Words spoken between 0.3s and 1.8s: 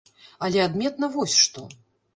Але адметна вось што.